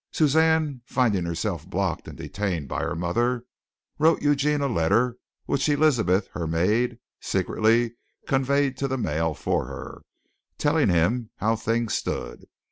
Suzanne, 0.11 0.81
finding 0.87 1.25
herself 1.25 1.67
blocked 1.69 2.07
and 2.07 2.17
detained 2.17 2.67
by 2.67 2.79
her 2.81 2.95
mother, 2.95 3.45
wrote 3.99 4.23
Eugene 4.23 4.61
a 4.61 4.65
letter 4.67 5.17
which 5.45 5.69
Elizabeth, 5.69 6.27
her 6.33 6.47
maid, 6.47 6.97
secretly 7.19 7.93
conveyed 8.25 8.77
to 8.77 8.87
the 8.87 8.97
mail 8.97 9.35
for 9.35 9.65
her, 9.67 10.01
telling 10.57 10.89
him 10.89 11.29
how 11.37 11.55
things 11.55 11.93
stood. 11.93 12.45